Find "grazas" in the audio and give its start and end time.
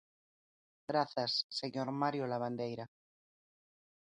0.91-1.33